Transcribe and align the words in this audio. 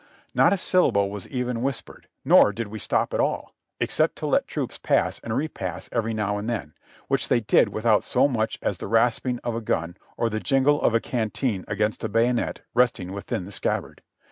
Not 0.33 0.51
a 0.51 0.57
syl 0.57 0.91
lable 0.91 1.11
was 1.11 1.27
even 1.27 1.61
whispered, 1.61 2.07
nor 2.25 2.51
did 2.51 2.69
we 2.69 2.79
stop 2.79 3.13
at 3.13 3.19
all, 3.19 3.53
except 3.79 4.15
to 4.15 4.25
let 4.25 4.47
troops 4.47 4.79
pass 4.79 5.19
and 5.19 5.37
repass 5.37 5.89
every 5.91 6.11
now 6.11 6.39
and 6.39 6.49
then, 6.49 6.73
which 7.07 7.27
they 7.27 7.39
did 7.39 7.69
with 7.69 7.85
out 7.85 8.03
so 8.03 8.27
much 8.27 8.57
as 8.63 8.79
the 8.79 8.87
rasping 8.87 9.37
of 9.43 9.53
a 9.55 9.61
gun 9.61 9.95
or 10.17 10.27
the 10.27 10.39
jingle 10.39 10.81
of 10.81 10.95
a 10.95 10.99
canteen 10.99 11.65
against 11.67 12.03
a 12.03 12.09
bayonet 12.09 12.61
resting 12.73 13.11
within 13.11 13.45
the 13.45 13.51
scabbard. 13.51 14.01